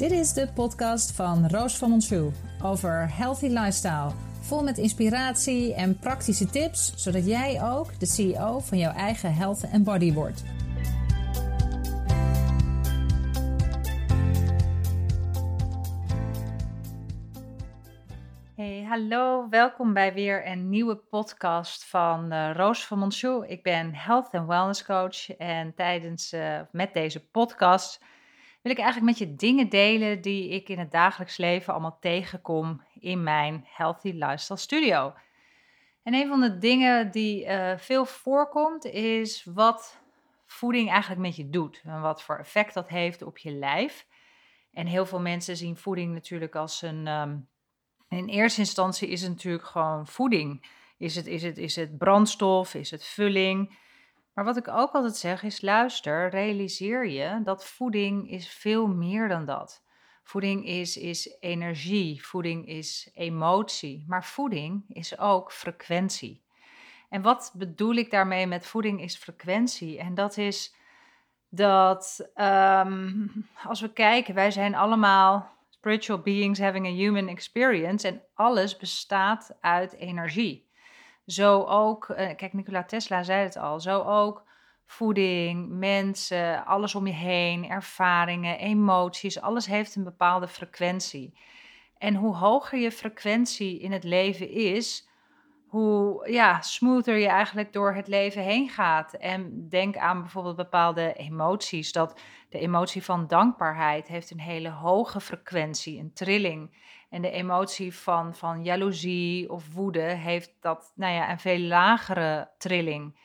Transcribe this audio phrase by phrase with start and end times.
[0.00, 4.10] Dit is de podcast van Roos van Monsou over healthy lifestyle.
[4.40, 9.70] Vol met inspiratie en praktische tips, zodat jij ook de CEO van jouw eigen health
[9.70, 10.42] en body wordt.
[18.56, 23.46] Hey, hallo, welkom bij weer een nieuwe podcast van uh, Roos van Monsou.
[23.46, 28.00] Ik ben health en wellness coach en tijdens uh, met deze podcast
[28.62, 32.82] wil ik eigenlijk met je dingen delen die ik in het dagelijks leven allemaal tegenkom
[32.94, 35.14] in mijn Healthy Lifestyle Studio.
[36.02, 40.00] En een van de dingen die uh, veel voorkomt is wat
[40.46, 44.06] voeding eigenlijk met je doet en wat voor effect dat heeft op je lijf.
[44.72, 47.06] En heel veel mensen zien voeding natuurlijk als een.
[47.06, 47.48] Um,
[48.08, 50.66] in eerste instantie is het natuurlijk gewoon voeding.
[50.98, 52.74] Is het, is, het, is het brandstof?
[52.74, 53.78] Is het vulling?
[54.40, 59.28] Maar wat ik ook altijd zeg is: luister, realiseer je dat voeding is veel meer
[59.28, 59.82] dan dat.
[60.22, 66.42] Voeding is, is energie, voeding is emotie, maar voeding is ook frequentie.
[67.08, 69.98] En wat bedoel ik daarmee met voeding is frequentie?
[69.98, 70.74] En dat is
[71.48, 73.32] dat um,
[73.64, 79.56] als we kijken, wij zijn allemaal spiritual beings having a human experience en alles bestaat
[79.60, 80.69] uit energie.
[81.30, 84.44] Zo ook, uh, kijk, Nikola Tesla zei het al, zo ook
[84.86, 91.38] voeding, mensen, alles om je heen, ervaringen, emoties, alles heeft een bepaalde frequentie.
[91.98, 95.08] En hoe hoger je frequentie in het leven is,
[95.70, 99.14] hoe ja, smoother je eigenlijk door het leven heen gaat.
[99.14, 101.92] En denk aan bijvoorbeeld bepaalde emoties.
[101.92, 106.78] Dat de emotie van dankbaarheid heeft een hele hoge frequentie, een trilling.
[107.10, 112.50] En de emotie van, van jaloezie of woede heeft dat, nou ja, een veel lagere
[112.58, 113.18] trilling.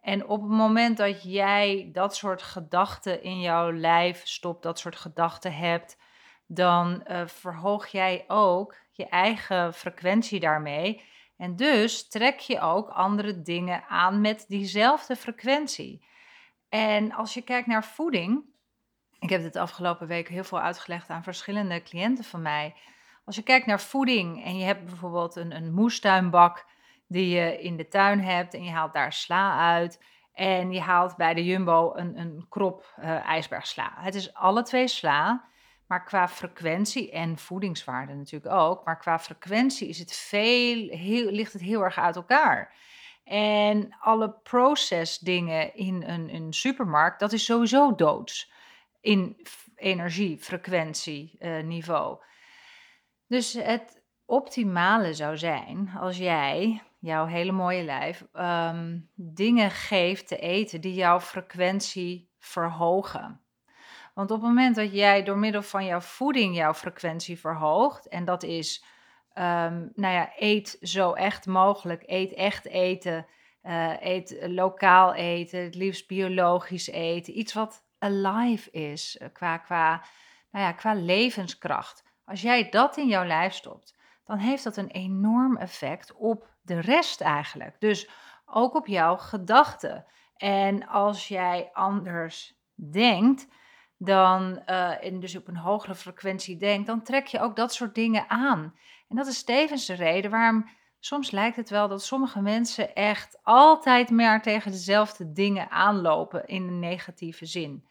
[0.00, 4.96] En op het moment dat jij dat soort gedachten in jouw lijf stopt, dat soort
[4.96, 5.98] gedachten hebt,
[6.46, 11.02] dan uh, verhoog jij ook je eigen frequentie daarmee.
[11.36, 16.06] En dus trek je ook andere dingen aan met diezelfde frequentie.
[16.68, 18.44] En als je kijkt naar voeding,
[19.18, 22.74] ik heb dit afgelopen week heel veel uitgelegd aan verschillende cliënten van mij.
[23.24, 26.66] Als je kijkt naar voeding en je hebt bijvoorbeeld een, een moestuinbak
[27.08, 30.04] die je in de tuin hebt en je haalt daar sla uit.
[30.32, 33.92] En je haalt bij de Jumbo een, een krop uh, ijsbergsla.
[33.96, 35.44] Het is alle twee sla,
[35.86, 38.84] maar qua frequentie en voedingswaarde natuurlijk ook.
[38.84, 42.74] Maar qua frequentie is het veel, heel, ligt het heel erg uit elkaar.
[43.24, 48.52] En alle process dingen in een, een supermarkt, dat is sowieso doods.
[49.00, 49.46] In
[49.76, 52.18] energie, frequentie, uh, niveau.
[53.26, 60.38] Dus het optimale zou zijn als jij jouw hele mooie lijf ehm, dingen geeft te
[60.38, 63.43] eten die jouw frequentie verhogen.
[64.14, 68.24] Want op het moment dat jij door middel van jouw voeding jouw frequentie verhoogt, en
[68.24, 68.84] dat is,
[69.34, 73.26] um, nou ja, eet zo echt mogelijk, eet echt eten,
[73.62, 80.04] uh, eet lokaal eten, het liefst biologisch eten, iets wat alive is uh, qua, qua,
[80.50, 82.04] nou ja, qua levenskracht.
[82.24, 86.80] Als jij dat in jouw lijf stopt, dan heeft dat een enorm effect op de
[86.80, 87.76] rest eigenlijk.
[87.80, 88.08] Dus
[88.46, 90.06] ook op jouw gedachten.
[90.36, 93.48] En als jij anders denkt,
[93.98, 97.94] dan, uh, en dus op een hogere frequentie denkt, dan trek je ook dat soort
[97.94, 98.74] dingen aan.
[99.08, 100.68] En dat is tevens de reden waarom
[101.00, 106.62] soms lijkt het wel dat sommige mensen echt altijd maar tegen dezelfde dingen aanlopen in
[106.62, 107.84] een negatieve zin.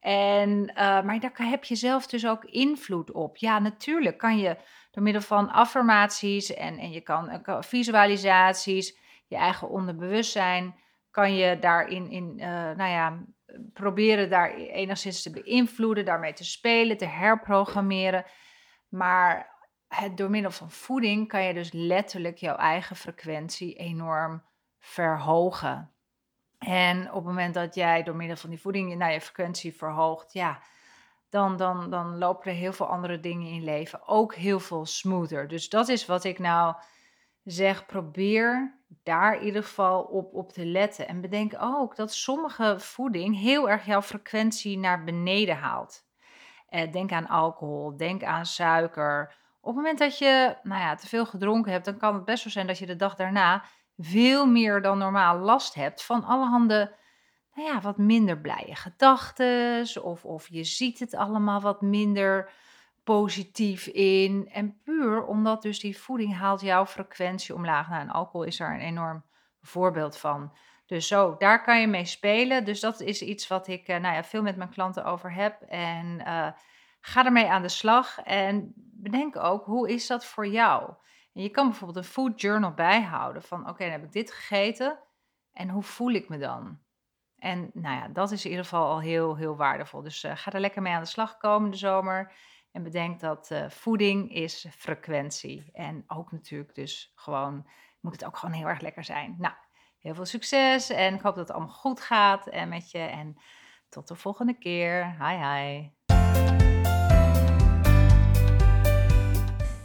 [0.00, 3.36] En, uh, maar daar heb je zelf dus ook invloed op.
[3.36, 4.56] Ja, natuurlijk kan je
[4.90, 10.74] door middel van affirmaties en, en je kan, uh, visualisaties, je eigen onderbewustzijn,
[11.10, 12.36] kan je daarin in,
[12.76, 13.18] nou ja,
[13.72, 18.24] proberen daar enigszins te beïnvloeden, daarmee te spelen, te herprogrammeren.
[18.88, 19.50] Maar
[19.88, 24.42] het, door middel van voeding kan je dus letterlijk jouw eigen frequentie enorm
[24.78, 25.90] verhogen.
[26.58, 30.32] En op het moment dat jij door middel van die voeding naar je frequentie verhoogt,
[30.32, 30.62] ja,
[31.30, 35.48] dan, dan, dan lopen er heel veel andere dingen in leven ook heel veel smoother.
[35.48, 36.74] Dus dat is wat ik nou
[37.44, 41.08] zeg, probeer daar in ieder geval op, op te letten.
[41.08, 46.04] En bedenk ook dat sommige voeding heel erg jouw frequentie naar beneden haalt.
[46.68, 49.34] Eh, denk aan alcohol, denk aan suiker.
[49.60, 52.44] Op het moment dat je nou ja, te veel gedronken hebt, dan kan het best
[52.44, 53.64] wel zijn dat je de dag daarna
[53.98, 56.94] veel meer dan normaal last hebt van allerhande,
[57.54, 59.86] nou ja, wat minder blije gedachten.
[60.02, 62.50] Of, of je ziet het allemaal wat minder
[63.04, 64.48] positief in.
[64.52, 67.88] En puur omdat dus die voeding haalt jouw frequentie omlaag.
[67.88, 69.24] Nou, en alcohol is daar een enorm
[69.60, 70.52] voorbeeld van.
[70.86, 72.64] Dus zo, daar kan je mee spelen.
[72.64, 75.60] Dus dat is iets wat ik uh, nou ja, veel met mijn klanten over heb.
[75.62, 76.48] En uh,
[77.04, 80.94] Ga ermee aan de slag en bedenk ook hoe is dat voor jou.
[81.32, 84.98] En je kan bijvoorbeeld een food journal bijhouden van oké, dan heb ik dit gegeten
[85.52, 86.78] en hoe voel ik me dan?
[87.38, 90.02] En nou ja, dat is in ieder geval al heel, heel waardevol.
[90.02, 92.32] Dus uh, ga er lekker mee aan de slag komende zomer.
[92.72, 95.70] En bedenk dat uh, voeding is frequentie.
[95.72, 97.66] En ook natuurlijk dus gewoon,
[98.00, 99.34] moet het ook gewoon heel erg lekker zijn.
[99.38, 99.54] Nou,
[99.98, 102.98] heel veel succes en ik hoop dat het allemaal goed gaat en met je.
[102.98, 103.36] En
[103.88, 105.16] tot de volgende keer.
[105.18, 105.88] Hi hi.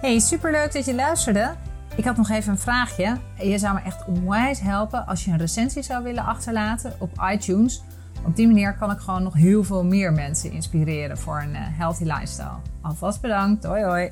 [0.00, 1.56] Hey, superleuk dat je luisterde.
[1.96, 3.20] Ik had nog even een vraagje.
[3.38, 7.82] Je zou me echt onwijs helpen als je een recensie zou willen achterlaten op iTunes.
[8.28, 11.62] Op die manier kan ik gewoon nog heel veel meer mensen inspireren voor een eh,
[11.62, 12.58] healthy lifestyle.
[12.80, 13.64] Alvast bedankt.
[13.64, 14.10] Hoi hoi.